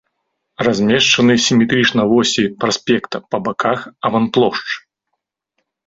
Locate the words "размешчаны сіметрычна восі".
0.67-2.43